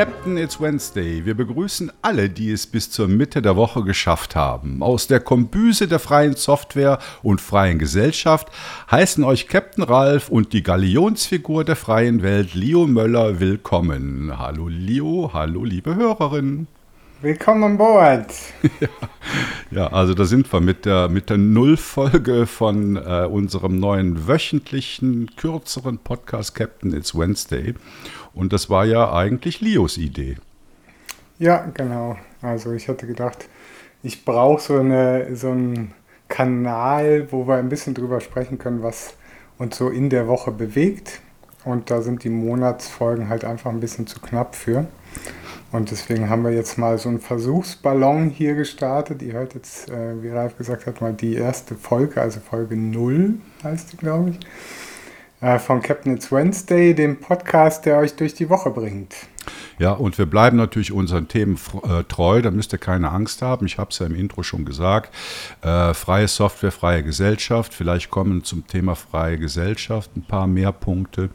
[0.00, 1.26] Captain, it's Wednesday.
[1.26, 4.82] Wir begrüßen alle, die es bis zur Mitte der Woche geschafft haben.
[4.82, 8.48] Aus der Kombüse der freien Software und freien Gesellschaft
[8.90, 14.38] heißen euch Captain Ralf und die Galionsfigur der freien Welt, Leo Möller, willkommen.
[14.38, 16.66] Hallo Leo, hallo liebe Hörerinnen.
[17.22, 18.32] Willkommen an Bord.
[18.80, 18.88] ja,
[19.70, 25.30] ja, also da sind wir mit der, mit der Nullfolge von äh, unserem neuen wöchentlichen,
[25.36, 27.74] kürzeren Podcast Captain It's Wednesday.
[28.34, 30.36] Und das war ja eigentlich Leos Idee.
[31.38, 32.16] Ja, genau.
[32.42, 33.48] Also ich hatte gedacht,
[34.02, 35.92] ich brauche so, eine, so einen
[36.28, 39.14] Kanal, wo wir ein bisschen drüber sprechen können, was
[39.58, 41.20] uns so in der Woche bewegt.
[41.64, 44.86] Und da sind die Monatsfolgen halt einfach ein bisschen zu knapp für.
[45.72, 49.22] Und deswegen haben wir jetzt mal so einen Versuchsballon hier gestartet.
[49.22, 53.34] Ihr hört jetzt, äh, wie Ralf gesagt hat, mal die erste Folge, also Folge 0
[53.62, 54.40] heißt die, glaube ich,
[55.40, 59.14] von Captain It's Wednesday, dem Podcast, der euch durch die Woche bringt.
[59.78, 63.64] Ja, und wir bleiben natürlich unseren Themen äh, treu, da müsst ihr keine Angst haben.
[63.64, 65.14] Ich habe es ja im Intro schon gesagt.
[65.62, 67.72] Äh, freie Software, freie Gesellschaft.
[67.72, 71.30] Vielleicht kommen zum Thema freie Gesellschaft ein paar mehr Punkte.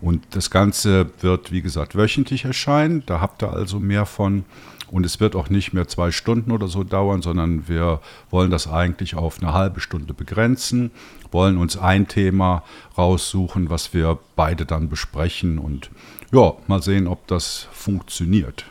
[0.00, 3.02] Und das Ganze wird, wie gesagt, wöchentlich erscheinen.
[3.04, 4.44] Da habt ihr also mehr von.
[4.90, 8.68] Und es wird auch nicht mehr zwei Stunden oder so dauern, sondern wir wollen das
[8.68, 10.90] eigentlich auf eine halbe Stunde begrenzen,
[11.34, 12.62] wollen uns ein Thema
[12.96, 15.90] raussuchen, was wir beide dann besprechen und
[16.32, 18.64] ja, mal sehen, ob das funktioniert.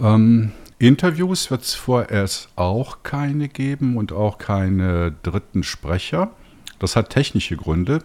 [0.00, 6.32] Ähm, Interviews wird es vorerst auch keine geben und auch keine dritten Sprecher.
[6.80, 8.02] Das hat technische Gründe.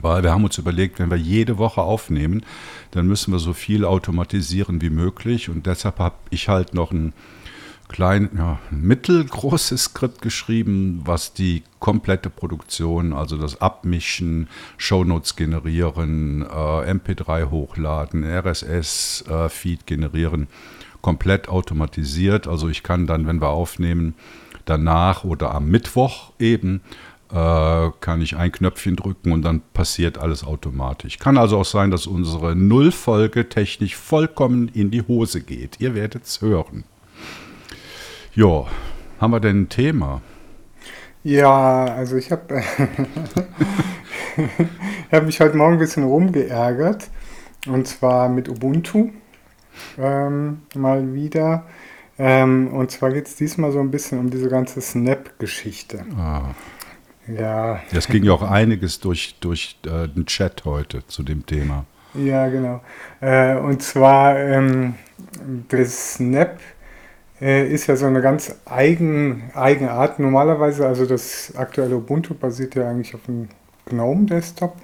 [0.00, 2.46] Weil wir haben uns überlegt, wenn wir jede Woche aufnehmen,
[2.92, 5.48] dann müssen wir so viel automatisieren wie möglich.
[5.48, 7.12] Und deshalb habe ich halt noch ein
[7.90, 16.90] klein, ja, mittelgroßes Skript geschrieben, was die komplette Produktion, also das Abmischen, Shownotes generieren, äh,
[16.90, 20.46] MP3 hochladen, RSS-Feed äh, generieren,
[21.02, 22.46] komplett automatisiert.
[22.46, 24.14] Also ich kann dann, wenn wir aufnehmen,
[24.64, 26.82] danach oder am Mittwoch eben
[27.32, 31.18] äh, kann ich ein Knöpfchen drücken und dann passiert alles automatisch.
[31.18, 35.80] Kann also auch sein, dass unsere Nullfolge technisch vollkommen in die Hose geht.
[35.80, 36.84] Ihr werdet es hören.
[38.34, 38.64] Ja,
[39.20, 40.22] haben wir denn ein Thema?
[41.24, 42.62] Ja, also ich habe
[45.12, 47.10] hab mich heute Morgen ein bisschen rumgeärgert.
[47.66, 49.10] Und zwar mit Ubuntu.
[49.98, 51.66] Ähm, mal wieder.
[52.18, 56.04] Ähm, und zwar geht es diesmal so ein bisschen um diese ganze Snap-Geschichte.
[56.16, 56.54] Ah.
[57.26, 57.80] Ja.
[57.92, 61.84] Es ging ja auch einiges durch, durch äh, den Chat heute zu dem Thema.
[62.14, 62.80] Ja, genau.
[63.20, 64.94] Äh, und zwar ähm,
[65.68, 66.60] das Snap
[67.40, 70.18] ist ja so eine ganz eigen, eigene Art.
[70.18, 73.48] Normalerweise, also das aktuelle Ubuntu basiert ja eigentlich auf einem
[73.86, 74.76] GNOME-Desktop.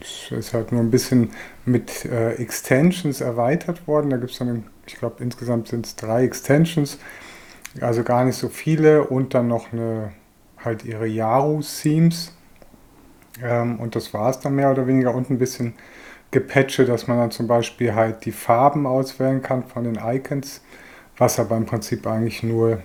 [0.00, 1.30] Es ist halt nur ein bisschen
[1.64, 4.10] mit äh, Extensions erweitert worden.
[4.10, 6.98] Da gibt es dann, ich glaube, insgesamt sind es drei Extensions,
[7.80, 10.12] also gar nicht so viele und dann noch eine
[10.64, 12.32] halt ihre Yaru-Themes.
[13.42, 15.14] Ähm, und das war es dann mehr oder weniger.
[15.14, 15.74] Und ein bisschen
[16.30, 20.62] gepatche, dass man dann zum Beispiel halt die Farben auswählen kann von den Icons,
[21.16, 22.82] was aber im Prinzip eigentlich nur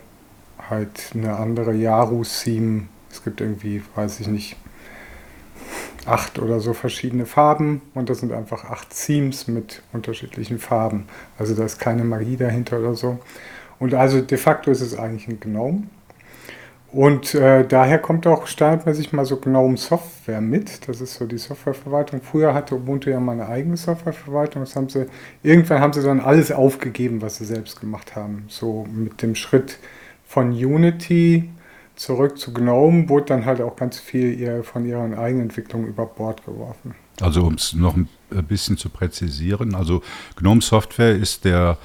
[0.70, 2.84] halt eine andere Yaru-Theme.
[3.12, 4.56] Es gibt irgendwie, weiß ich nicht,
[6.06, 11.08] acht oder so verschiedene Farben und das sind einfach acht Themes mit unterschiedlichen Farben.
[11.38, 13.20] Also da ist keine Magie dahinter oder so.
[13.80, 15.84] Und also de facto ist es eigentlich ein Gnome.
[16.92, 20.88] Und äh, daher kommt auch standardmäßig mal so GNOME Software mit.
[20.88, 22.22] Das ist so die Softwareverwaltung.
[22.22, 24.64] Früher hatte Ubuntu ja mal eine eigene Softwareverwaltung.
[24.64, 25.06] Das haben sie,
[25.44, 28.46] irgendwann haben sie dann alles aufgegeben, was sie selbst gemacht haben.
[28.48, 29.78] So mit dem Schritt
[30.26, 31.50] von Unity
[31.96, 36.06] zurück zu GNOME wurde dann halt auch ganz viel ihr, von ihren eigenen Entwicklungen über
[36.06, 36.96] Bord geworfen.
[37.22, 38.08] Also um es noch ein
[38.48, 40.02] bisschen zu präzisieren, also
[40.38, 41.78] GNOME Software ist der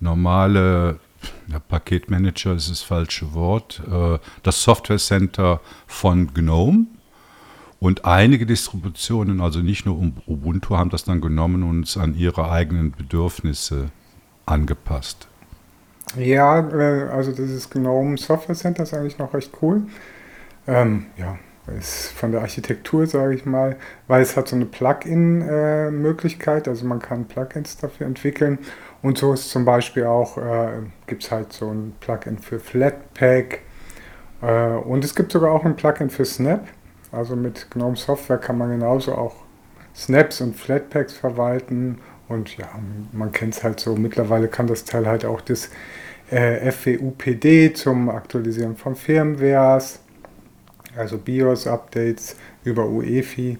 [0.00, 0.98] normale
[1.48, 6.86] ja, Paketmanager ist das falsche Wort, äh, das Software Center von GNOME.
[7.80, 12.50] Und einige Distributionen, also nicht nur Ubuntu, haben das dann genommen und es an ihre
[12.50, 13.90] eigenen Bedürfnisse
[14.46, 15.28] angepasst.
[16.16, 19.82] Ja, äh, also dieses GNOME Software Center ist eigentlich noch recht cool.
[20.66, 21.38] Ähm, ja,
[21.76, 23.76] ist von der Architektur, sage ich mal,
[24.06, 28.58] weil es hat so eine Plugin-Möglichkeit, äh, also man kann Plugins dafür entwickeln
[29.02, 33.60] und so ist zum Beispiel auch, äh, gibt es halt so ein Plugin für Flatpak
[34.42, 36.66] äh, und es gibt sogar auch ein Plugin für Snap.
[37.10, 39.36] Also mit GNOME Software kann man genauso auch
[39.94, 41.98] Snaps und Flatpaks verwalten
[42.28, 42.68] und ja,
[43.12, 43.96] man kennt es halt so.
[43.96, 45.70] Mittlerweile kann das Teil halt auch das
[46.30, 50.00] äh, FWUPD zum Aktualisieren von Firmwares,
[50.96, 53.58] also BIOS-Updates über UEFI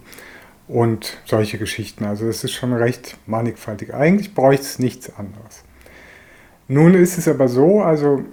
[0.69, 2.05] und solche Geschichten.
[2.05, 3.93] Also es ist schon recht mannigfaltig.
[3.93, 5.63] Eigentlich bräuchte es nichts anderes.
[6.67, 8.23] Nun ist es aber so, also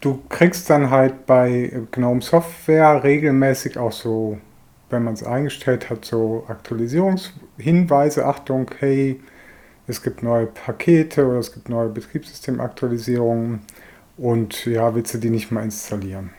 [0.00, 4.38] du kriegst dann halt bei GNOME Software regelmäßig auch so,
[4.88, 8.24] wenn man es eingestellt hat, so Aktualisierungshinweise.
[8.24, 9.20] Achtung, hey,
[9.86, 13.60] es gibt neue Pakete oder es gibt neue Betriebssystemaktualisierungen
[14.16, 16.30] und ja, willst du die nicht mal installieren?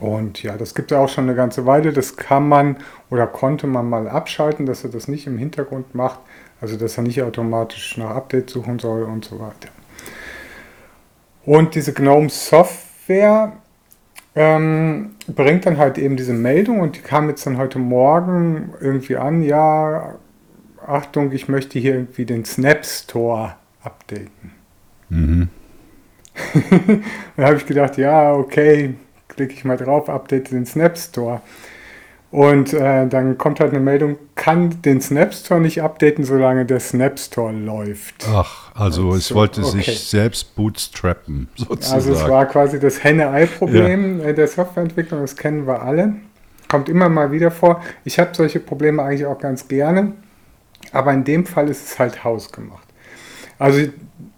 [0.00, 1.92] Und ja, das gibt es auch schon eine ganze Weile.
[1.92, 2.76] Das kann man
[3.10, 6.20] oder konnte man mal abschalten, dass er das nicht im Hintergrund macht.
[6.60, 9.68] Also, dass er nicht automatisch nach Update suchen soll und so weiter.
[11.44, 13.52] Und diese GNOME Software
[14.34, 19.16] ähm, bringt dann halt eben diese Meldung und die kam jetzt dann heute Morgen irgendwie
[19.16, 20.16] an, ja,
[20.86, 24.52] Achtung, ich möchte hier irgendwie den Snap Store updaten.
[25.08, 25.48] Mhm.
[27.36, 28.94] dann habe ich gedacht, ja, okay,
[29.38, 31.40] klicke ich mal drauf, update den Snap Store.
[32.30, 36.78] Und äh, dann kommt halt eine Meldung, kann den Snap Store nicht updaten, solange der
[36.78, 38.26] Snap Store läuft.
[38.30, 39.78] Ach, also es so, wollte okay.
[39.78, 41.94] sich selbst bootstrappen, sozusagen.
[41.94, 44.32] Also es war quasi das Henne-Ei-Problem ja.
[44.34, 46.16] der Softwareentwicklung, das kennen wir alle.
[46.68, 47.82] Kommt immer mal wieder vor.
[48.04, 50.12] Ich habe solche Probleme eigentlich auch ganz gerne,
[50.92, 52.87] aber in dem Fall ist es halt hausgemacht.
[53.58, 53.88] Also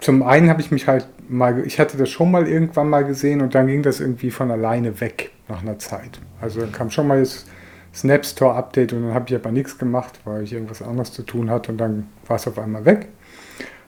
[0.01, 3.41] zum einen habe ich mich halt mal, ich hatte das schon mal irgendwann mal gesehen
[3.41, 6.21] und dann ging das irgendwie von alleine weg nach einer Zeit.
[6.41, 7.45] Also dann kam schon mal das
[7.95, 11.23] Snap Store Update und dann habe ich aber nichts gemacht, weil ich irgendwas anderes zu
[11.23, 13.09] tun hatte und dann war es auf einmal weg.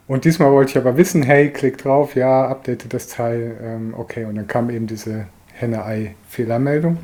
[0.06, 4.24] Und diesmal wollte ich aber wissen, hey, klick drauf, ja, update das Teil, ähm, okay.
[4.24, 6.98] Und dann kam eben diese Henne-Ei-Fehlermeldung.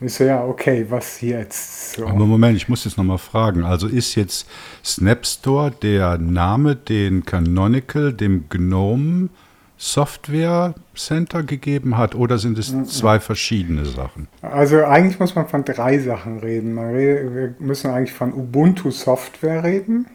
[0.00, 1.94] Ich so, ja, okay, was jetzt?
[1.94, 2.06] So.
[2.06, 3.64] Aber Moment, ich muss jetzt nochmal fragen.
[3.64, 4.48] Also ist jetzt
[4.84, 9.28] Snap Store der Name, den Canonical dem GNOME
[9.76, 12.84] Software Center gegeben hat oder sind es mhm.
[12.84, 14.28] zwei verschiedene Sachen?
[14.42, 16.76] Also eigentlich muss man von drei Sachen reden.
[16.76, 20.06] wir müssen eigentlich von Ubuntu Software reden.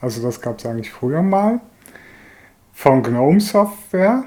[0.00, 1.60] Also das gab es eigentlich früher mal.
[2.72, 4.24] Von GNOME Software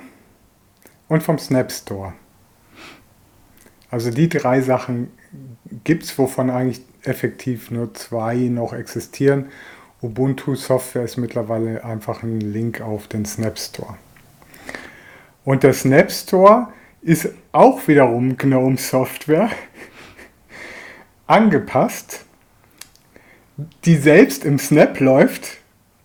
[1.07, 2.13] und vom Snap Store.
[3.89, 5.11] Also die drei Sachen
[5.83, 9.45] gibt es, wovon eigentlich effektiv nur zwei noch existieren.
[10.01, 13.95] Ubuntu Software ist mittlerweile einfach ein Link auf den Snap Store.
[15.43, 16.67] Und der Snap Store
[17.01, 19.49] ist auch wiederum GNOME Software
[21.27, 22.25] angepasst,
[23.85, 25.57] die selbst im Snap läuft.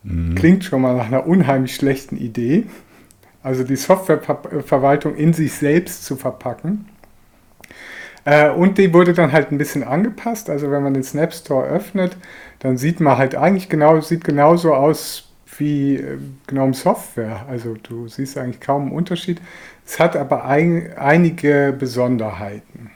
[0.04, 0.36] Mhm.
[0.36, 2.66] Klingt schon mal nach einer unheimlich schlechten Idee.
[3.42, 6.88] Also die Softwareverwaltung in sich selbst zu verpacken.
[8.24, 10.48] Äh, und die wurde dann halt ein bisschen angepasst.
[10.48, 12.16] Also wenn man den Snap Store öffnet,
[12.60, 15.28] dann sieht man halt eigentlich genau, sieht genauso aus
[15.58, 17.46] wie äh, GNOME Software.
[17.48, 19.40] Also du siehst eigentlich kaum einen Unterschied.
[19.84, 22.90] Es hat aber ein, einige Besonderheiten.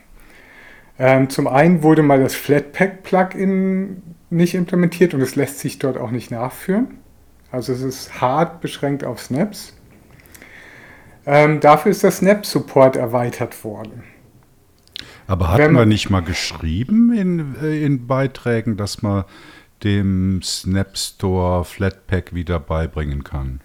[0.99, 6.11] Ähm, zum einen wurde mal das Flatpak-Plugin nicht implementiert und es lässt sich dort auch
[6.11, 6.99] nicht nachführen.
[7.52, 9.75] Also es ist hart beschränkt auf Snaps.
[11.26, 14.05] Ähm, dafür ist der Snap-Support erweitert worden.
[15.26, 19.25] Aber hatten wir nicht mal geschrieben in, äh, in Beiträgen, dass man
[19.84, 23.61] dem Snap Store Flatpak wieder beibringen kann?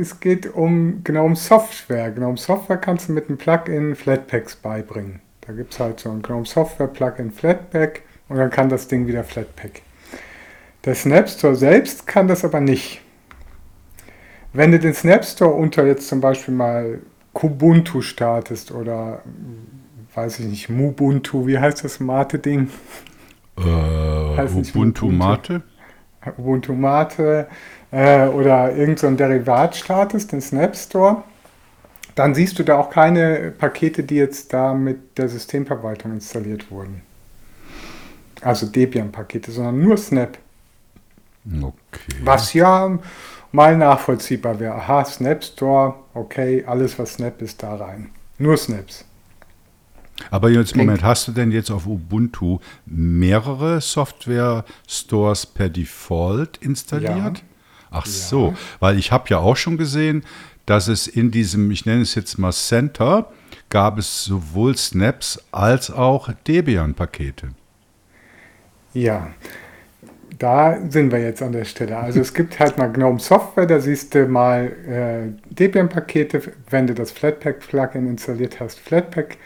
[0.00, 2.10] Es geht um genau um Software.
[2.10, 5.20] Genau um Software kannst du mit einem Plugin Flatpaks beibringen.
[5.48, 9.06] Da gibt es halt so ein GNOME Software Plugin Flatpak und dann kann das Ding
[9.06, 9.80] wieder Flatpak.
[10.84, 13.00] Der Snap Store selbst kann das aber nicht.
[14.52, 16.98] Wenn du den Snap Store unter jetzt zum Beispiel mal
[17.38, 19.22] Kubuntu startest oder
[20.12, 22.68] weiß ich nicht, Mubuntu, wie heißt das Mate-Ding?
[23.56, 25.62] Äh, Ubuntu Mate?
[26.36, 27.46] Ubuntu Mate
[27.92, 31.22] äh, oder irgendein so Derivat startest, den Snap Store,
[32.16, 37.02] dann siehst du da auch keine Pakete, die jetzt da mit der Systemverwaltung installiert wurden.
[38.40, 40.38] Also Debian-Pakete, sondern nur Snap.
[41.46, 42.16] Okay.
[42.24, 42.98] Was ja
[43.52, 44.74] mal nachvollziehbar wäre.
[44.74, 48.10] Aha, Snap Store, okay, alles was Snap ist, da rein.
[48.38, 49.04] Nur Snaps.
[50.30, 57.38] Aber jetzt, Moment, hast du denn jetzt auf Ubuntu mehrere Software-Stores per Default installiert?
[57.38, 57.44] Ja.
[57.90, 58.12] Ach ja.
[58.12, 60.24] so, weil ich habe ja auch schon gesehen,
[60.66, 63.30] dass es in diesem, ich nenne es jetzt mal Center,
[63.70, 67.50] gab es sowohl Snaps als auch Debian-Pakete.
[68.92, 69.28] Ja,
[70.38, 71.96] da sind wir jetzt an der Stelle.
[71.96, 76.94] Also es gibt halt mal GNOME Software, da siehst du mal äh, Debian-Pakete, wenn du
[76.94, 79.36] das Flatpak-Plugin installiert hast, Flatpak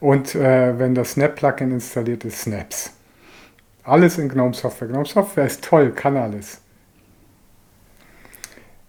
[0.00, 2.92] und äh, wenn das Snap-Plugin installiert ist, Snaps.
[3.84, 4.88] Alles in GNOME Software.
[4.88, 6.60] GNOME Software ist toll, kann alles.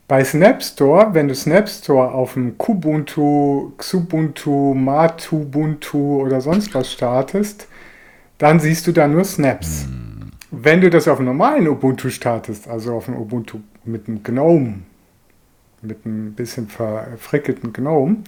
[0.10, 6.91] Bei Snap Store, wenn du Snap Store auf dem Kubuntu, Xubuntu, Matubuntu oder sonst was
[6.91, 7.67] startest,
[8.39, 9.86] dann siehst du da nur Snaps.
[9.86, 10.08] Hm.
[10.51, 14.79] Wenn du das auf einem normalen Ubuntu startest, also auf einem Ubuntu mit einem GNOME,
[15.82, 18.24] mit einem bisschen verfrickelten GNOME,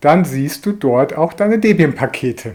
[0.00, 2.54] dann siehst du dort auch deine Debian-Pakete.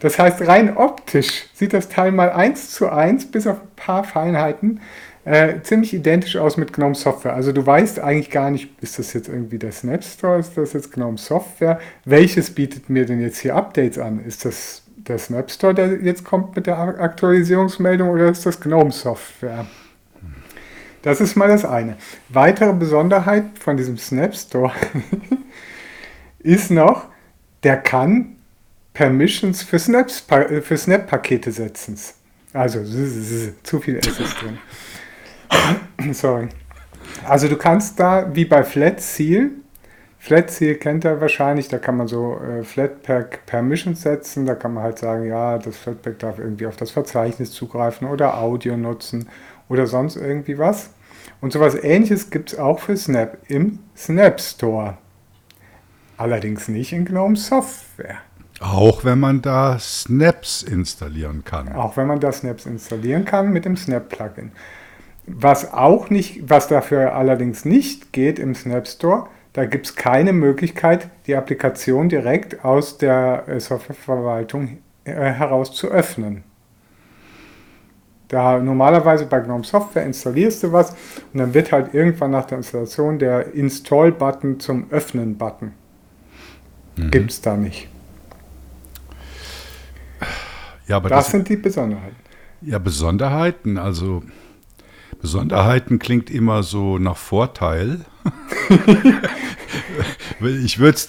[0.00, 4.04] Das heißt, rein optisch sieht das Teil mal eins zu eins, bis auf ein paar
[4.04, 4.80] Feinheiten,
[5.24, 7.34] äh, ziemlich identisch aus mit GNOME Software.
[7.34, 10.72] Also du weißt eigentlich gar nicht, ist das jetzt irgendwie der Snap Store, ist das
[10.72, 11.80] jetzt GNOME Software?
[12.04, 14.24] Welches bietet mir denn jetzt hier Updates an?
[14.24, 18.92] Ist das der Snap Store, der jetzt kommt mit der Aktualisierungsmeldung oder ist das GNOME
[18.92, 19.66] Software?
[21.02, 21.96] Das ist mal das eine.
[22.28, 24.72] Weitere Besonderheit von diesem Snap Store
[26.38, 27.06] ist noch,
[27.62, 28.36] der kann
[28.94, 30.24] Permissions für, Snaps,
[30.62, 31.96] für Snap-Pakete setzen.
[32.52, 32.82] Also
[33.62, 34.58] zu viel S ist drin.
[36.12, 36.48] Sorry.
[37.24, 39.50] Also du kannst da, wie bei Flatseal,
[40.20, 44.82] Flatseal kennt er wahrscheinlich, da kann man so äh, Flatpak Permissions setzen, da kann man
[44.82, 49.28] halt sagen, ja, das Flatpak darf irgendwie auf das Verzeichnis zugreifen oder Audio nutzen
[49.68, 50.90] oder sonst irgendwie was.
[51.40, 54.98] Und sowas ähnliches gibt es auch für Snap im Snap Store.
[56.16, 58.18] Allerdings nicht in GNOME Software.
[58.60, 61.72] Auch wenn man da Snaps installieren kann.
[61.72, 64.50] Auch wenn man da Snaps installieren kann mit dem Snap-Plugin.
[65.26, 70.32] Was auch nicht, was dafür allerdings nicht geht im Snap Store, da gibt es keine
[70.32, 76.44] Möglichkeit, die Applikation direkt aus der äh, Softwareverwaltung äh, heraus zu öffnen.
[78.28, 80.94] Da normalerweise bei GNOME Software installierst du was
[81.32, 85.72] und dann wird halt irgendwann nach der Installation der Install-Button zum Öffnen-Button.
[86.94, 87.10] Mhm.
[87.10, 87.88] Gibt es da nicht.
[90.86, 92.16] Ja, das, das sind die Besonderheiten.
[92.60, 94.22] Ja, Besonderheiten, also
[95.20, 98.04] Besonderheiten klingt immer so nach Vorteil.
[100.40, 101.08] ich würde es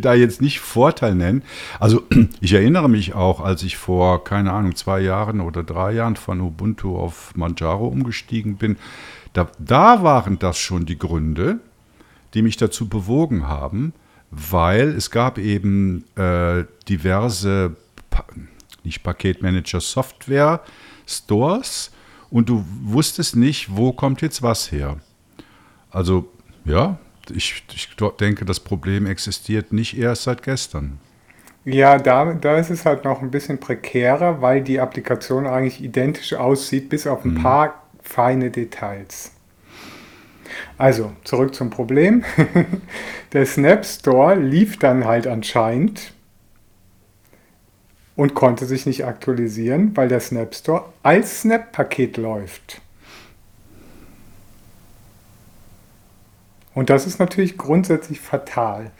[0.00, 1.42] da jetzt nicht Vorteil nennen.
[1.78, 2.02] Also
[2.40, 6.40] ich erinnere mich auch, als ich vor, keine Ahnung, zwei Jahren oder drei Jahren von
[6.40, 8.76] Ubuntu auf Manjaro umgestiegen bin,
[9.32, 11.58] da, da waren das schon die Gründe,
[12.34, 13.92] die mich dazu bewogen haben,
[14.30, 17.76] weil es gab eben äh, diverse,
[18.82, 20.60] nicht Paketmanager, Software,
[21.06, 21.92] Stores
[22.30, 24.98] und du wusstest nicht, wo kommt jetzt was her.
[25.90, 26.28] Also
[26.64, 26.98] ja,
[27.34, 30.98] ich, ich denke, das Problem existiert nicht erst seit gestern.
[31.64, 36.34] Ja, da, da ist es halt noch ein bisschen prekärer, weil die Applikation eigentlich identisch
[36.34, 37.42] aussieht, bis auf ein mhm.
[37.42, 39.32] paar feine Details.
[40.76, 42.22] Also, zurück zum Problem.
[43.32, 46.12] Der Snap Store lief dann halt anscheinend
[48.14, 52.80] und konnte sich nicht aktualisieren, weil der Snap Store als Snap-Paket läuft.
[56.74, 58.90] Und das ist natürlich grundsätzlich fatal.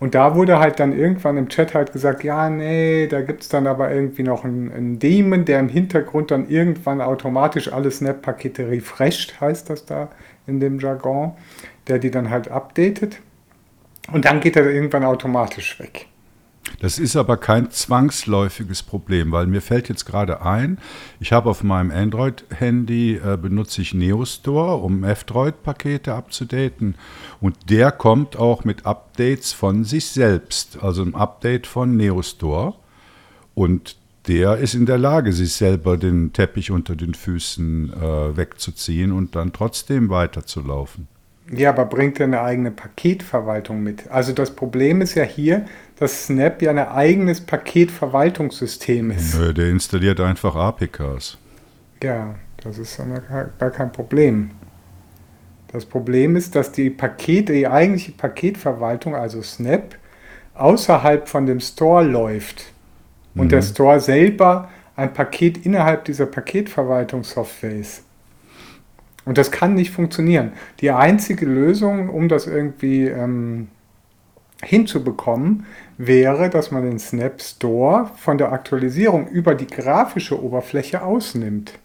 [0.00, 3.48] Und da wurde halt dann irgendwann im Chat halt gesagt, ja, nee, da gibt es
[3.48, 8.68] dann aber irgendwie noch einen, einen Daemon, der im Hintergrund dann irgendwann automatisch alle Snap-Pakete
[8.68, 10.10] refresht, heißt das da
[10.46, 11.32] in dem Jargon,
[11.86, 13.20] der die dann halt updatet.
[14.12, 16.06] Und dann geht er irgendwann automatisch weg.
[16.80, 20.78] Das ist aber kein zwangsläufiges Problem, weil mir fällt jetzt gerade ein,
[21.20, 26.94] ich habe auf meinem Android-Handy äh, benutze ich Neostore, um F-Droid-Pakete abzudaten
[27.38, 32.74] und der kommt auch mit Updates von sich selbst, also ein Update von Neostore
[33.54, 33.96] und
[34.26, 39.36] der ist in der Lage, sich selber den Teppich unter den Füßen äh, wegzuziehen und
[39.36, 41.08] dann trotzdem weiterzulaufen.
[41.52, 44.08] Ja, aber bringt er eine eigene Paketverwaltung mit?
[44.08, 45.66] Also das Problem ist ja hier,
[45.98, 49.36] dass Snap ja ein eigenes Paketverwaltungssystem ist.
[49.36, 51.38] Nö, der installiert einfach APKs.
[52.02, 53.00] Ja, das ist
[53.58, 54.52] gar kein Problem.
[55.72, 59.96] Das Problem ist, dass die Pakete, die eigentliche Paketverwaltung, also Snap,
[60.54, 62.72] außerhalb von dem Store läuft.
[63.34, 63.50] Und mhm.
[63.50, 68.04] der Store selber ein Paket innerhalb dieser Paketverwaltungssoftware ist.
[69.24, 70.52] Und das kann nicht funktionieren.
[70.80, 73.68] Die einzige Lösung, um das irgendwie ähm,
[74.62, 75.66] hinzubekommen,
[75.98, 81.78] wäre, dass man den Snap Store von der Aktualisierung über die grafische Oberfläche ausnimmt.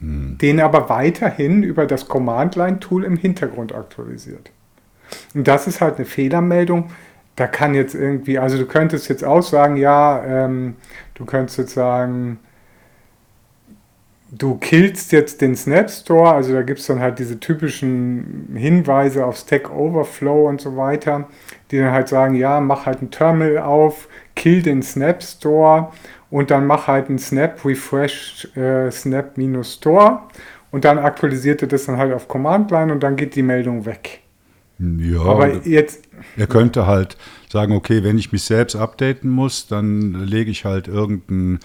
[0.00, 0.38] Hm.
[0.38, 4.50] Den aber weiterhin über das Command-Line-Tool im Hintergrund aktualisiert.
[5.34, 6.90] Und das ist halt eine Fehlermeldung.
[7.36, 10.76] Da kann jetzt irgendwie, also du könntest jetzt auch sagen, ja, ähm,
[11.14, 12.38] du könntest jetzt sagen,
[14.32, 19.26] du killst jetzt den Snap Store, also da gibt es dann halt diese typischen Hinweise
[19.26, 21.28] auf Stack Overflow und so weiter,
[21.70, 25.92] die dann halt sagen, ja, mach halt ein Terminal auf, kill den Snap Store
[26.30, 30.22] und dann mach halt ein Snap Refresh äh, Snap minus Store
[30.70, 33.84] und dann aktualisiert er das dann halt auf Command Line und dann geht die Meldung
[33.84, 34.21] weg.
[34.82, 37.16] Ja, Aber jetzt, er könnte halt
[37.48, 41.60] sagen, okay, wenn ich mich selbst updaten muss, dann lege ich halt irgendeinen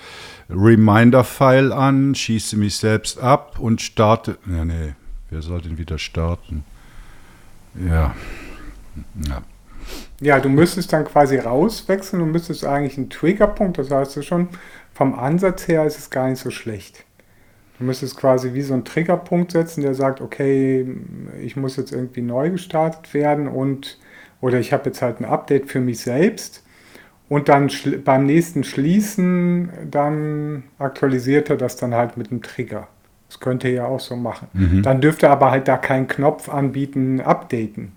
[0.50, 4.38] Reminder-File an, schieße mich selbst ab und starte.
[4.46, 4.94] Ja, nee,
[5.32, 6.64] wer soll denn wieder starten?
[7.90, 8.16] Ja.
[9.28, 9.42] Ja.
[10.22, 14.50] ja, du müsstest dann quasi rauswechseln und müsstest eigentlich einen Triggerpunkt, das heißt du schon,
[14.94, 17.07] vom Ansatz her ist es gar nicht so schlecht.
[17.80, 20.88] Du müsstest quasi wie so einen Triggerpunkt setzen, der sagt, okay,
[21.42, 24.00] ich muss jetzt irgendwie neu gestartet werden und
[24.42, 26.64] oder ich habe jetzt halt ein Update für mich selbst
[27.30, 27.70] und dann
[28.06, 32.88] beim nächsten Schließen dann aktualisiert er das dann halt mit einem Trigger.
[33.28, 34.48] Das könnte er ja auch so machen.
[34.54, 34.84] Mhm.
[34.84, 37.92] Dann dürfte er aber halt da keinen Knopf anbieten, updaten.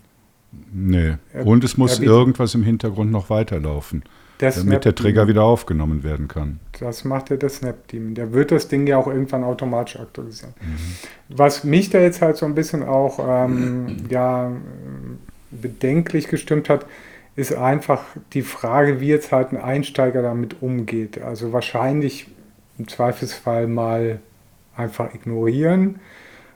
[0.73, 1.15] Nee.
[1.45, 4.03] Und es muss irgendwas im Hintergrund noch weiterlaufen,
[4.41, 6.61] Der damit der Trigger wieder aufgenommen werden kann.
[6.79, 8.15] Das macht ja der Snap-Team.
[8.15, 10.55] Der wird das Ding ja auch irgendwann automatisch aktualisieren.
[11.29, 14.51] Was mich da jetzt halt so ein bisschen auch ähm, ja,
[15.51, 16.87] bedenklich gestimmt hat,
[17.37, 21.21] ist einfach die Frage, wie jetzt halt ein Einsteiger damit umgeht.
[21.21, 22.27] Also wahrscheinlich
[22.79, 24.21] im Zweifelsfall mal
[24.77, 26.01] einfach ignorieren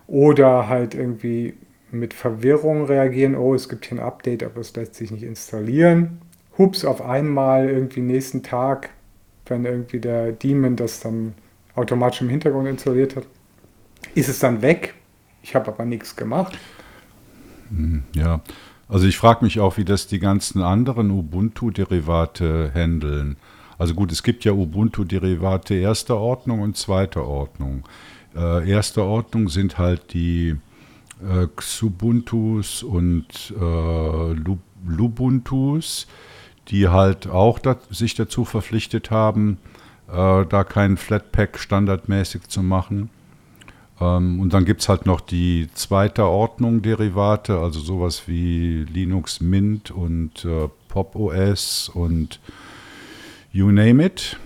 [0.06, 1.54] oder halt irgendwie
[1.90, 6.20] mit Verwirrung reagieren, oh, es gibt hier ein Update, aber es lässt sich nicht installieren.
[6.58, 8.90] Hups, auf einmal irgendwie nächsten Tag,
[9.46, 11.34] wenn irgendwie der Daemon das dann
[11.74, 13.26] automatisch im Hintergrund installiert hat,
[14.14, 14.94] ist es dann weg.
[15.42, 16.58] Ich habe aber nichts gemacht.
[17.70, 18.40] Hm, Ja,
[18.88, 23.36] also ich frage mich auch, wie das die ganzen anderen Ubuntu-Derivate handeln.
[23.78, 27.84] Also gut, es gibt ja Ubuntu-Derivate erster Ordnung und zweiter Ordnung.
[28.36, 30.56] Äh, erster Ordnung sind halt die
[31.22, 36.06] äh, Xubuntus und äh, Lu- Lubuntus,
[36.68, 39.58] die halt auch dat, sich dazu verpflichtet haben,
[40.08, 43.10] äh, da keinen Flatpak standardmäßig zu machen.
[44.00, 49.40] Ähm, und dann gibt es halt noch die zweite Ordnung Derivate, also sowas wie Linux
[49.40, 52.40] Mint und äh, Pop OS und
[53.52, 54.38] you name it.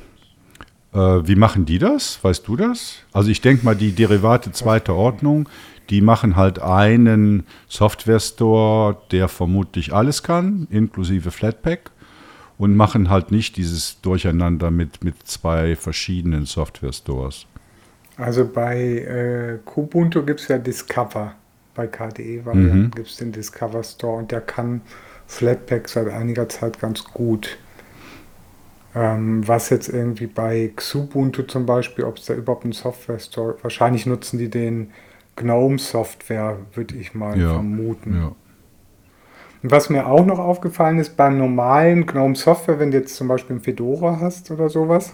[0.92, 2.22] Äh, wie machen die das?
[2.22, 2.96] Weißt du das?
[3.12, 5.48] Also ich denke mal, die Derivate zweiter Ordnung,
[5.90, 11.90] die machen halt einen Software Store, der vermutlich alles kann, inklusive Flatpak,
[12.58, 17.46] und machen halt nicht dieses Durcheinander mit, mit zwei verschiedenen Software Stores.
[18.16, 21.36] Also bei äh, Kubuntu gibt es ja Discover.
[21.74, 22.90] Bei KDE-Varianten Mhm.
[22.94, 24.82] gibt es den Discover Store und der kann
[25.26, 27.58] Flatpak seit einiger Zeit ganz gut.
[28.94, 33.56] Ähm, was jetzt irgendwie bei Xubuntu zum Beispiel, ob es da überhaupt einen Software Store,
[33.62, 34.92] wahrscheinlich nutzen die den
[35.36, 38.14] GNOME Software, würde ich mal Ja, vermuten.
[38.14, 38.36] Ja.
[39.62, 43.28] Und was mir auch noch aufgefallen ist, beim normalen GNOME Software, wenn du jetzt zum
[43.28, 45.12] Beispiel ein Fedora hast oder sowas,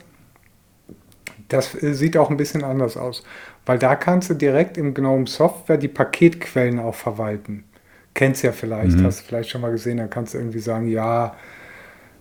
[1.49, 3.23] das äh, sieht auch ein bisschen anders aus.
[3.67, 7.65] Weil da kannst du direkt im GNOME Software die Paketquellen auch verwalten.
[8.15, 9.05] Kennst ja vielleicht, Mhm.
[9.05, 11.35] hast du vielleicht schon mal gesehen, dann kannst du irgendwie sagen, ja,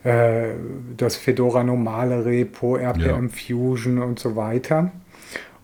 [0.03, 0.49] äh,
[0.97, 4.91] das Fedora normale Repo, RPM Fusion und so weiter.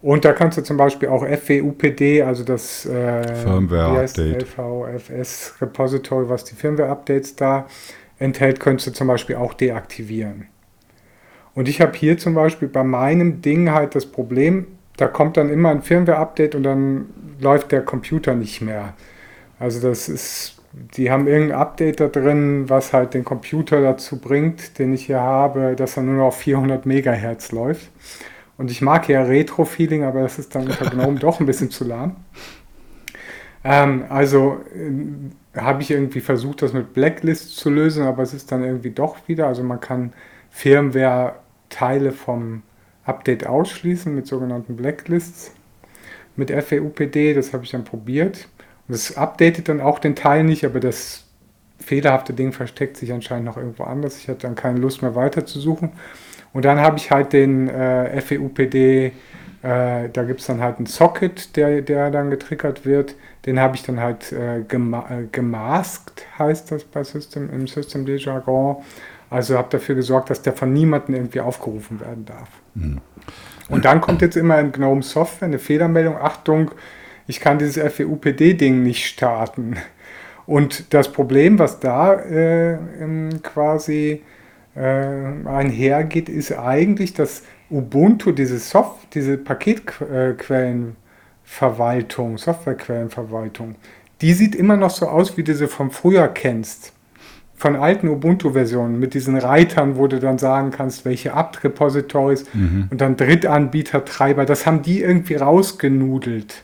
[0.01, 4.43] Und da kannst du zum Beispiel auch FWUPD, also das äh, Firmware wie heißt Update.
[4.43, 7.67] LVFS Repository, was die Firmware-Updates da
[8.17, 10.47] enthält, könntest du zum Beispiel auch deaktivieren.
[11.53, 15.49] Und ich habe hier zum Beispiel bei meinem Ding halt das Problem, da kommt dann
[15.49, 17.09] immer ein Firmware-Update und dann
[17.39, 18.93] läuft der Computer nicht mehr.
[19.59, 20.61] Also das ist,
[20.95, 25.19] die haben irgendein Update da drin, was halt den Computer dazu bringt, den ich hier
[25.19, 27.89] habe, dass er nur noch auf 400 Megahertz läuft.
[28.59, 31.85] Und ich mag ja Retro-Feeling, aber das ist dann unter GNOME doch ein bisschen zu
[31.85, 32.17] lahm.
[33.63, 38.51] Ähm, also äh, habe ich irgendwie versucht, das mit Blacklist zu lösen, aber es ist
[38.51, 39.47] dann irgendwie doch wieder.
[39.47, 40.11] Also man kann
[40.49, 42.63] Firmware-Teile vom
[43.05, 45.53] Update ausschließen mit sogenannten Blacklists.
[46.35, 48.49] Mit FWUPD, das habe ich dann probiert.
[48.89, 51.23] Und es updatet dann auch den Teil nicht, aber das
[51.79, 54.17] fehlerhafte Ding versteckt sich anscheinend noch irgendwo anders.
[54.17, 55.93] Ich hatte dann keine Lust mehr weiter zu suchen.
[56.53, 59.11] Und dann habe ich halt den äh, FWUPD,
[59.61, 63.15] äh, da gibt es dann halt einen Socket, der, der dann getriggert wird.
[63.45, 68.05] Den habe ich dann halt äh, gema äh, gemaskt, heißt das bei System, im System
[68.05, 68.77] Jargon.
[69.29, 72.49] Also habe dafür gesorgt, dass der von niemandem irgendwie aufgerufen werden darf.
[73.69, 76.71] Und dann kommt jetzt immer in GNOME Software eine Fehlermeldung, Achtung,
[77.27, 79.75] ich kann dieses FWUPD-Ding nicht starten.
[80.47, 82.79] Und das Problem, was da äh,
[83.43, 84.23] quasi
[84.75, 93.75] einhergeht, ist eigentlich, dass Ubuntu diese, Soft diese Paketquellenverwaltung, Softwarequellenverwaltung,
[94.21, 96.93] die sieht immer noch so aus, wie du sie vom früher kennst.
[97.55, 102.45] Von alten Ubuntu-Versionen mit diesen Reitern, wo du dann sagen kannst, welche Apt-Repositories
[102.89, 106.63] und dann Drittanbieter, Treiber, das haben die irgendwie rausgenudelt.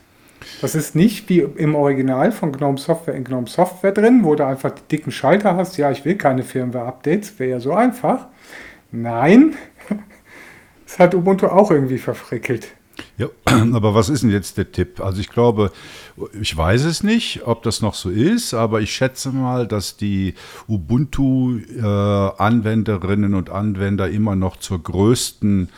[0.60, 4.46] Das ist nicht wie im Original von GNOME Software in GNOME Software drin, wo du
[4.46, 5.76] einfach die dicken Schalter hast.
[5.76, 8.26] Ja, ich will keine Firmware-Updates, wäre ja so einfach.
[8.92, 9.54] Nein,
[10.86, 12.68] das hat Ubuntu auch irgendwie verfrickelt.
[13.18, 13.28] Ja,
[13.72, 15.00] aber was ist denn jetzt der Tipp?
[15.00, 15.70] Also ich glaube,
[16.40, 20.34] ich weiß es nicht, ob das noch so ist, aber ich schätze mal, dass die
[20.68, 25.68] Ubuntu-Anwenderinnen und Anwender immer noch zur größten äh,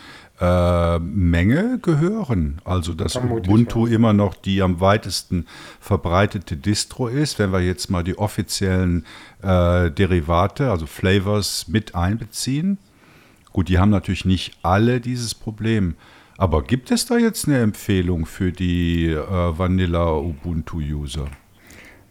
[1.01, 2.61] Menge gehören.
[2.65, 3.97] Also dass Vermutlich, Ubuntu ja.
[3.97, 5.47] immer noch die am weitesten
[5.81, 9.05] verbreitete Distro ist, wenn wir jetzt mal die offiziellen
[9.43, 12.79] äh, Derivate, also Flavors mit einbeziehen.
[13.53, 15.95] Gut, die haben natürlich nicht alle dieses Problem.
[16.37, 19.19] Aber gibt es da jetzt eine Empfehlung für die äh,
[19.59, 21.27] Vanilla Ubuntu-User?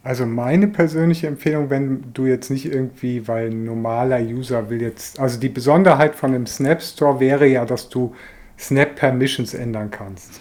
[0.08, 5.20] Also meine persönliche Empfehlung, wenn du jetzt nicht irgendwie, weil ein normaler User will jetzt,
[5.20, 8.14] also die Besonderheit von dem Snap Store wäre ja, dass du
[8.58, 10.40] Snap Permissions ändern kannst.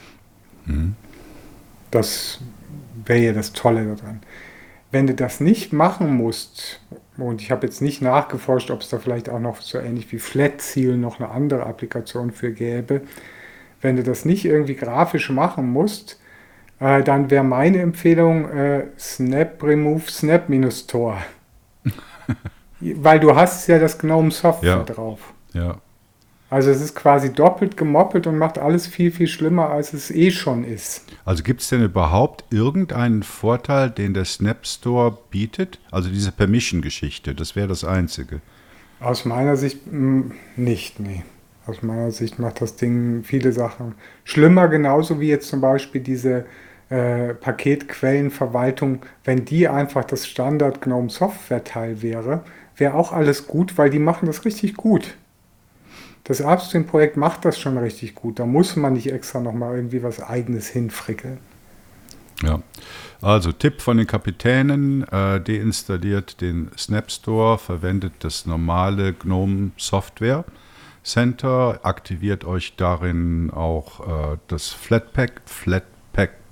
[0.67, 0.95] Mhm.
[1.91, 2.39] Das
[3.03, 4.21] wäre ja das Tolle daran.
[4.93, 6.79] Wenn du das nicht machen musst,
[7.17, 10.19] und ich habe jetzt nicht nachgeforscht, ob es da vielleicht auch noch so ähnlich wie
[10.19, 13.01] Flat Seal noch eine andere Applikation für gäbe,
[13.81, 16.21] wenn du das nicht irgendwie grafisch machen musst,
[16.79, 21.17] äh, dann wäre meine Empfehlung äh, Snap Remove Snap minus Tor.
[22.79, 24.83] Weil du hast ja das GNOME Software ja.
[24.83, 25.33] drauf.
[25.53, 25.77] Ja.
[26.49, 30.31] Also es ist quasi doppelt gemoppelt und macht alles viel, viel schlimmer, als es eh
[30.31, 31.03] schon ist.
[31.25, 35.79] Also gibt es denn überhaupt irgendeinen Vorteil, den der Snap Store bietet?
[35.91, 38.39] Also diese Permission-Geschichte, das wäre das Einzige.
[39.01, 41.23] Aus meiner Sicht mh, mm, nicht, nee.
[41.65, 46.45] Aus meiner Sicht macht das Ding viele Sachen schlimmer, genauso wie jetzt zum Beispiel diese
[46.89, 52.43] äh, Paketquellenverwaltung, wenn die einfach das Standard GNOME Software Teil wäre,
[52.77, 55.15] wäre auch alles gut, weil die machen das richtig gut.
[56.23, 58.39] Das Upstream-Projekt macht das schon richtig gut.
[58.39, 61.39] Da muss man nicht extra nochmal irgendwie was Eigenes hinfrickeln.
[62.43, 62.61] Ja,
[63.21, 70.45] also Tipp von den Kapitänen, äh, deinstalliert den Snap Store, verwendet das normale GNOME Software
[71.03, 75.96] Center, aktiviert euch darin auch äh, das Flatpak, Flatpak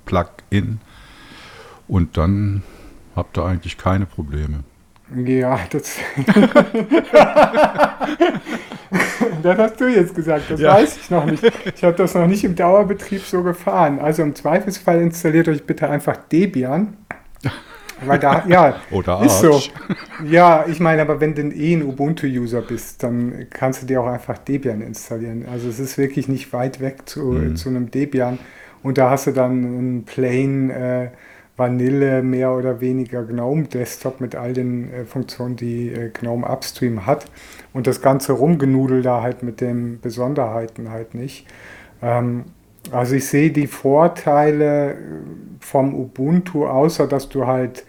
[0.06, 0.80] Plugin
[1.88, 2.62] und dann
[3.14, 4.64] habt ihr eigentlich keine Probleme.
[5.14, 5.98] Ja, das.
[9.42, 10.74] das hast du jetzt gesagt, das ja.
[10.74, 11.44] weiß ich noch nicht.
[11.74, 14.00] Ich habe das noch nicht im Dauerbetrieb so gefahren.
[14.00, 16.96] Also im Zweifelsfall installiert euch bitte einfach Debian.
[18.04, 19.26] Weil da, ja, Oder Arch.
[19.26, 19.60] ist so.
[20.28, 24.06] Ja, ich meine, aber wenn du eh ein Ubuntu-User bist, dann kannst du dir auch
[24.06, 25.46] einfach Debian installieren.
[25.50, 27.56] Also es ist wirklich nicht weit weg zu, mhm.
[27.56, 28.38] zu einem Debian.
[28.86, 31.08] Und da hast du dann einen plain äh,
[31.56, 37.24] Vanille, mehr oder weniger GNOME-Desktop mit all den äh, Funktionen, die äh, GNOME Upstream hat.
[37.72, 41.48] Und das ganze Rumgenudel da halt mit den Besonderheiten halt nicht.
[42.00, 42.44] Ähm,
[42.92, 44.96] also ich sehe die Vorteile äh,
[45.58, 47.84] vom Ubuntu, außer dass du halt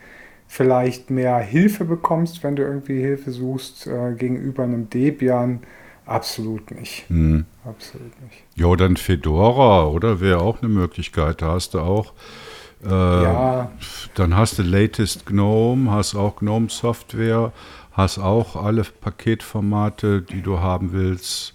[0.48, 5.60] vielleicht mehr Hilfe bekommst, wenn du irgendwie Hilfe suchst äh, gegenüber einem Debian.
[6.08, 7.06] Absolut nicht.
[7.10, 7.46] Hm.
[7.66, 8.44] Absolut nicht.
[8.56, 10.22] Ja, dann Fedora, oder?
[10.22, 11.42] Wäre auch eine Möglichkeit.
[11.42, 12.14] Da hast du auch.
[12.84, 13.72] Äh, ja.
[14.16, 17.52] Dann hast du Latest GNOME, hast auch GNOME Software,
[17.92, 21.54] hast auch alle Paketformate, die du haben willst.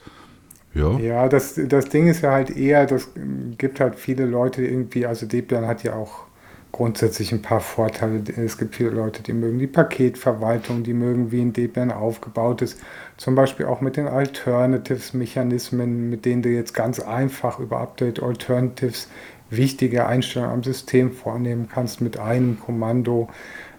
[0.75, 3.11] Ja, ja das, das Ding ist ja halt eher, das
[3.59, 6.27] gibt halt viele Leute irgendwie, also Debian hat ja auch
[6.73, 8.23] grundsätzlich ein paar Vorteile.
[8.37, 12.81] Es gibt viele Leute, die mögen die Paketverwaltung, die mögen, wie ein Debian aufgebaut ist.
[13.19, 19.09] Zum Beispiel auch mit den Alternatives-Mechanismen, mit denen du jetzt ganz einfach über Update Alternatives
[19.51, 23.29] wichtige Einstellungen am System vornehmen kannst mit einem Kommando.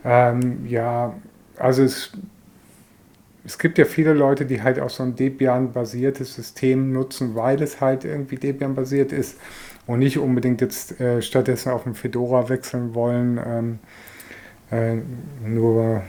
[0.05, 1.13] Ähm, ja,
[1.57, 2.11] also es
[3.45, 7.81] es gibt ja viele Leute, die halt auch so ein Debian-basiertes System nutzen, weil es
[7.81, 9.37] halt irgendwie Debian-basiert ist
[9.85, 13.79] und nicht unbedingt jetzt äh, stattdessen auf ein Fedora wechseln wollen, ähm,
[14.71, 15.01] äh,
[15.47, 16.03] nur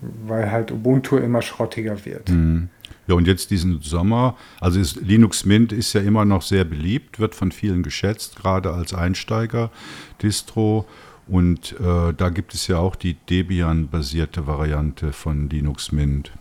[0.00, 2.30] weil halt Ubuntu immer schrottiger wird.
[2.30, 2.68] Mhm.
[3.06, 7.18] Ja, und jetzt diesen Sommer, also ist, Linux Mint ist ja immer noch sehr beliebt,
[7.18, 10.86] wird von vielen geschätzt, gerade als Einsteiger-Distro.
[11.26, 16.32] Und äh, da gibt es ja auch die Debian-basierte Variante von Linux Mint.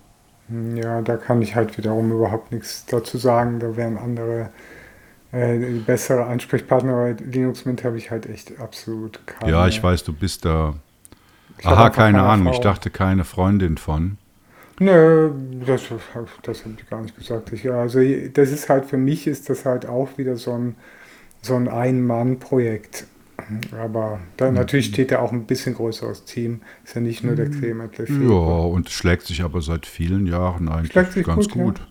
[0.75, 3.59] Ja, da kann ich halt wiederum überhaupt nichts dazu sagen.
[3.59, 4.49] Da wären andere
[5.31, 6.93] äh, bessere Ansprechpartner.
[6.93, 9.51] Bei Linux Mint habe ich halt echt absolut keine.
[9.51, 10.75] Ja, ich weiß, du bist da.
[11.57, 12.47] Ich Aha, keine Ahnung.
[12.47, 12.53] Frau.
[12.53, 14.17] Ich dachte keine Freundin von.
[14.79, 15.31] Nö,
[15.65, 15.83] das,
[16.41, 17.51] das habe ich gar nicht gesagt.
[17.51, 17.99] Ich, also
[18.33, 20.75] das ist halt für mich ist das halt auch wieder so ein,
[21.41, 23.05] so ein Ein-Mann-Projekt.
[23.77, 24.55] Aber da, mhm.
[24.55, 26.61] natürlich steht da auch ein bisschen größeres Team.
[26.85, 28.05] Ist ja nicht nur der Clement mhm.
[28.05, 28.33] Lefebvre.
[28.33, 31.79] Ja, und schlägt sich aber seit vielen Jahren eigentlich ganz gut.
[31.79, 31.87] Ja.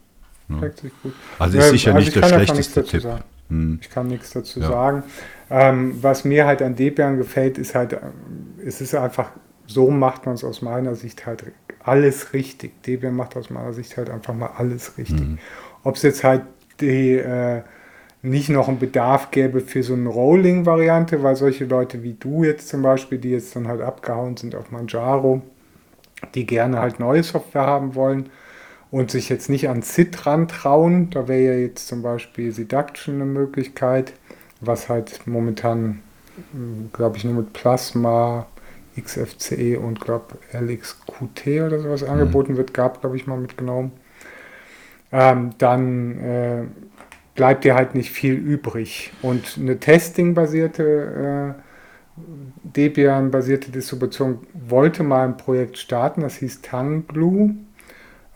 [0.57, 1.13] Schlägt sich gut.
[1.39, 3.07] Also ist sicher also nicht der schlechteste Tipp.
[3.49, 3.79] Hm.
[3.81, 4.69] Ich kann nichts dazu ja.
[4.69, 5.03] sagen.
[5.51, 7.99] Ähm, was mir halt an Debian gefällt, ist halt,
[8.65, 9.31] es ist einfach,
[9.67, 11.45] so macht man es aus meiner Sicht halt
[11.83, 12.83] alles richtig.
[12.83, 15.21] Debian macht aus meiner Sicht halt einfach mal alles richtig.
[15.21, 15.39] Mhm.
[15.85, 16.43] Ob es jetzt halt
[16.81, 17.63] die, äh,
[18.21, 22.69] nicht noch einen Bedarf gäbe für so eine Rolling-Variante, weil solche Leute wie du jetzt
[22.69, 25.41] zum Beispiel, die jetzt dann halt abgehauen sind auf Manjaro,
[26.35, 28.29] die gerne halt neue Software haben wollen
[28.91, 33.27] und sich jetzt nicht an SID rantrauen, da wäre ja jetzt zum Beispiel Seduction eine
[33.27, 34.15] Möglichkeit,
[34.61, 36.01] was halt momentan,
[36.53, 38.47] hm, glaube ich, nur mit Plasma,
[39.01, 42.11] XFCE und glaube LXQT oder sowas mhm.
[42.11, 43.93] angeboten wird, gab, glaube ich, mal mitgenommen.
[45.13, 46.63] Ähm, dann äh,
[47.35, 49.13] bleibt dir halt nicht viel übrig.
[49.23, 51.63] Und eine Testing-basierte, äh,
[52.65, 57.55] Debian-basierte Distribution wollte mal ein Projekt starten, das hieß Tanglu,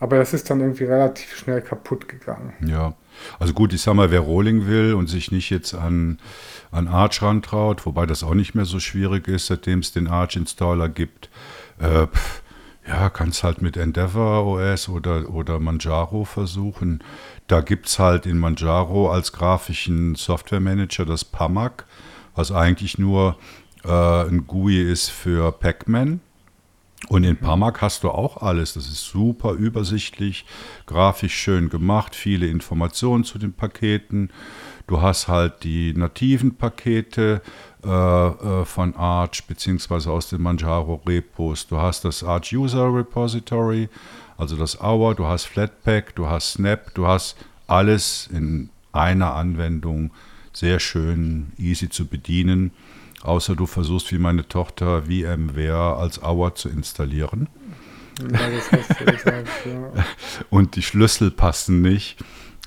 [0.03, 2.51] aber das ist dann irgendwie relativ schnell kaputt gegangen.
[2.59, 2.93] Ja,
[3.39, 6.19] also gut, ich sag mal, wer Rolling will und sich nicht jetzt an,
[6.71, 10.89] an Arch rantraut, wobei das auch nicht mehr so schwierig ist, seitdem es den Arch-Installer
[10.89, 11.29] gibt,
[11.79, 12.07] äh,
[12.85, 17.01] ja, kannst halt mit Endeavor OS oder, oder Manjaro versuchen.
[17.47, 21.85] Da gibt es halt in Manjaro als grafischen Softwaremanager das PAMAC,
[22.35, 23.37] was eigentlich nur
[23.85, 26.19] äh, ein GUI ist für Pac-Man.
[27.09, 28.73] Und in PAMAC hast du auch alles.
[28.73, 30.45] Das ist super übersichtlich,
[30.85, 34.29] grafisch schön gemacht, viele Informationen zu den Paketen.
[34.87, 37.41] Du hast halt die nativen Pakete
[37.83, 41.67] äh, äh, von Arch beziehungsweise aus den Manjaro Repos.
[41.67, 43.89] Du hast das Arch User Repository
[44.37, 47.37] also das Hour, du hast Flatpak, du hast Snap, du hast
[47.67, 50.11] alles in einer Anwendung
[50.53, 52.71] sehr schön easy zu bedienen,
[53.23, 57.47] außer du versuchst wie meine Tochter VMware als Hour zu installieren.
[58.19, 60.05] Ja, das hast du gesagt, ja.
[60.49, 62.17] Und die Schlüssel passen nicht.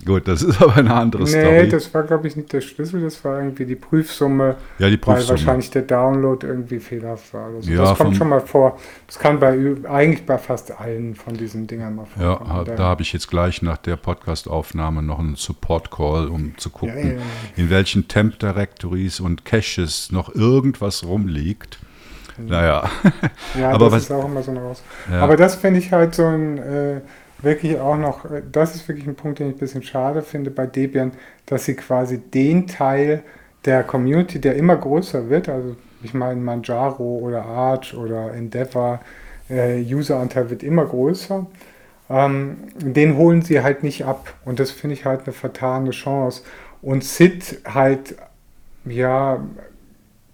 [0.04, 1.62] Gut, das ist aber eine andere nee, Story.
[1.62, 4.96] Nee, das war, glaube ich, nicht der Schlüssel, das war irgendwie die Prüfsumme, ja, die
[4.96, 5.22] Prüfsumme.
[5.22, 7.46] weil wahrscheinlich der Download irgendwie fehlerhaft war.
[7.46, 8.78] Also ja, das kommt schon mal vor.
[9.06, 9.56] Das kann bei
[9.88, 12.66] eigentlich bei fast allen von diesen Dingern mal vorkommen.
[12.66, 17.16] Ja, da habe ich jetzt gleich nach der Podcast-Aufnahme noch einen Support-Call, um zu gucken,
[17.16, 17.22] ja,
[17.56, 21.78] in welchen Temp-Directories und Caches noch irgendwas rumliegt.
[22.38, 22.90] Naja.
[23.58, 24.82] Ja, aber das was, ist auch immer so eine Raus.
[25.10, 26.58] Aber das finde ich halt so ein...
[26.58, 27.00] Äh,
[27.42, 30.50] wirklich auch noch, äh, das ist wirklich ein Punkt, den ich ein bisschen schade finde
[30.50, 31.12] bei Debian,
[31.46, 33.22] dass sie quasi den Teil
[33.64, 39.00] der Community, der immer größer wird, also ich meine Manjaro oder Arch oder Endeavor,
[39.48, 41.46] äh, Useranteil wird immer größer,
[42.08, 46.42] ähm, den holen sie halt nicht ab und das finde ich halt eine vertane Chance.
[46.82, 48.16] Und SID halt,
[48.84, 49.44] ja,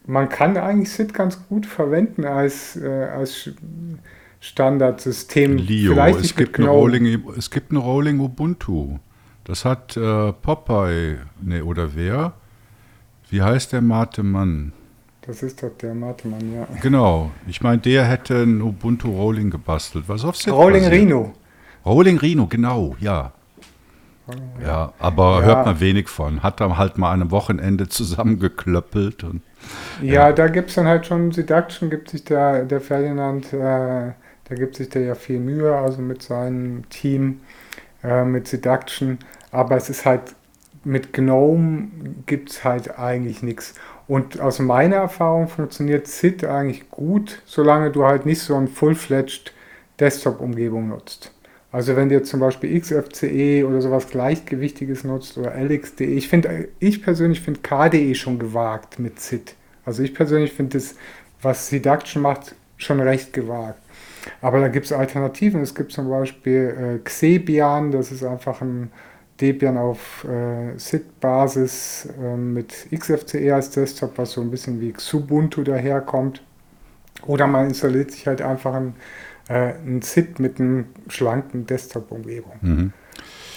[0.06, 3.50] man kann eigentlich SID ganz gut verwenden als, äh, als
[4.42, 5.56] Standardsystem.
[5.56, 8.98] Lio, es gibt, eine Rolling, es gibt eine Rolling Ubuntu.
[9.44, 12.32] Das hat äh, Popeye, ne, oder wer?
[13.30, 14.72] Wie heißt der Matemann?
[15.24, 16.66] Das ist doch der Matemann, ja.
[16.80, 17.30] Genau.
[17.46, 20.06] Ich meine, der hätte ein Ubuntu Rolling gebastelt.
[20.08, 20.92] Was auf Rolling basiert.
[20.92, 21.34] Rhino.
[21.86, 23.32] Rolling Rhino, genau, ja.
[24.26, 25.46] Ja, ja aber ja.
[25.46, 26.42] hört man wenig von.
[26.42, 29.22] Hat dann halt mal an einem Wochenende zusammengeklöppelt.
[29.22, 29.42] Und,
[30.02, 34.14] ja, ja, da gibt es dann halt schon Seduction, gibt sich der, der Ferdinand äh,
[34.52, 37.40] da gibt sich der ja viel Mühe, also mit seinem Team,
[38.04, 39.18] äh, mit Seduction.
[39.50, 40.34] Aber es ist halt,
[40.84, 41.88] mit GNOME
[42.26, 43.74] gibt es halt eigentlich nichts.
[44.08, 49.54] Und aus meiner Erfahrung funktioniert SID eigentlich gut, solange du halt nicht so eine full-fledged
[50.00, 51.32] Desktop-Umgebung nutzt.
[51.70, 56.68] Also wenn du jetzt zum Beispiel XFCE oder sowas Gleichgewichtiges nutzt oder LXDE, ich finde,
[56.78, 59.54] ich persönlich finde KDE schon gewagt mit SID.
[59.86, 60.94] Also ich persönlich finde das,
[61.40, 63.81] was Seduction macht, schon recht gewagt.
[64.40, 65.62] Aber da gibt es Alternativen.
[65.62, 68.90] Es gibt zum Beispiel äh, Xebian, das ist einfach ein
[69.40, 75.64] Debian auf äh, SID-Basis äh, mit XFCE als Desktop, was so ein bisschen wie Xubuntu
[75.64, 76.42] daherkommt.
[77.26, 78.94] Oder man installiert sich halt einfach ein,
[79.48, 82.52] äh, ein SID mit einem schlanken Desktop-Umgebung.
[82.60, 82.92] Mhm.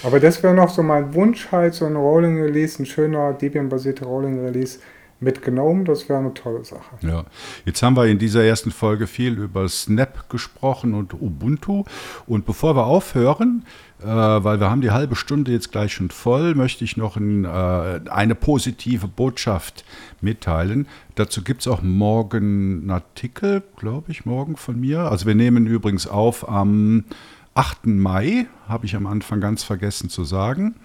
[0.03, 4.05] Aber das wäre noch so mein Wunsch, halt so ein Rolling Release, ein schöner Debian-basierter
[4.05, 4.79] Rolling Release,
[5.19, 5.85] mitgenommen.
[5.85, 6.95] Das wäre eine tolle Sache.
[7.01, 7.25] Ja,
[7.65, 11.83] jetzt haben wir in dieser ersten Folge viel über Snap gesprochen und Ubuntu.
[12.27, 13.65] Und bevor wir aufhören,
[14.01, 17.45] äh, weil wir haben die halbe Stunde jetzt gleich schon voll, möchte ich noch ein,
[17.45, 19.85] äh, eine positive Botschaft
[20.21, 20.87] mitteilen.
[21.15, 25.11] Dazu gibt es auch morgen einen Artikel, glaube ich, morgen von mir.
[25.11, 27.05] Also wir nehmen übrigens auf am
[27.53, 27.87] 8.
[27.87, 30.75] Mai, habe ich am Anfang ganz vergessen zu sagen.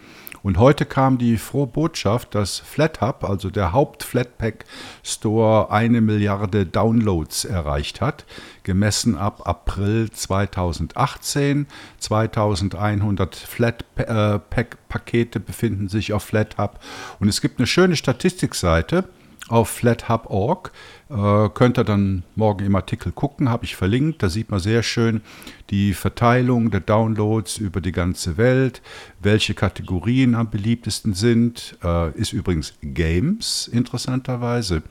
[0.43, 4.65] Und heute kam die frohe Botschaft, dass FlatHub, also der Haupt-Flatpak
[5.03, 8.25] Store, eine Milliarde Downloads erreicht hat,
[8.63, 11.67] gemessen ab April 2018.
[11.99, 16.81] 2100 Flatpak-Pakete befinden sich auf FlatHub.
[17.19, 19.05] Und es gibt eine schöne Statistikseite
[19.51, 20.73] auf flathub.org.
[21.09, 24.23] Äh, könnt ihr dann morgen im Artikel gucken, habe ich verlinkt.
[24.23, 25.23] Da sieht man sehr schön
[25.71, 28.83] die Verteilung der Downloads über die ganze Welt,
[29.21, 31.79] welche Kategorien am beliebtesten sind.
[31.83, 34.83] Äh, ist übrigens Games, interessanterweise.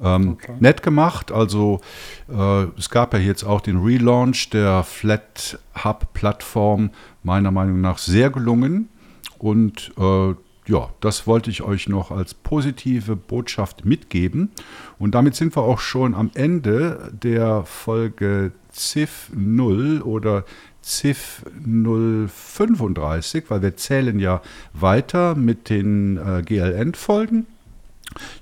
[0.00, 0.54] Ähm, okay.
[0.60, 1.80] Nett gemacht, also
[2.28, 6.90] äh, es gab ja jetzt auch den Relaunch der FlatHub-Plattform,
[7.24, 8.90] meiner Meinung nach sehr gelungen.
[9.38, 10.34] Und äh,
[10.68, 14.50] ja, das wollte ich euch noch als positive Botschaft mitgeben.
[14.98, 20.44] Und damit sind wir auch schon am Ende der Folge CIF 0 oder
[20.84, 24.42] CIF 035, weil wir zählen ja
[24.74, 27.46] weiter mit den äh, GLN-Folgen.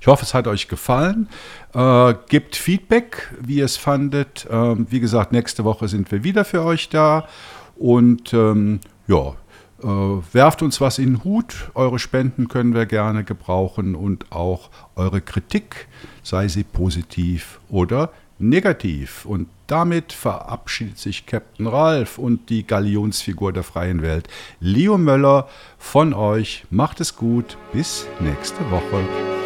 [0.01, 1.29] Ich hoffe, es hat euch gefallen.
[1.73, 4.47] Äh, gebt Feedback, wie ihr es fandet.
[4.51, 7.27] Ähm, wie gesagt, nächste Woche sind wir wieder für euch da.
[7.77, 9.35] Und ähm, ja,
[9.83, 11.71] äh, werft uns was in den Hut.
[11.75, 15.87] Eure Spenden können wir gerne gebrauchen und auch eure Kritik,
[16.23, 19.25] sei sie positiv oder negativ.
[19.25, 24.27] Und damit verabschiedet sich Captain Ralph und die Galionsfigur der freien Welt,
[24.59, 26.65] Leo Möller, von euch.
[26.69, 27.57] Macht es gut.
[27.73, 29.36] Bis nächste Woche.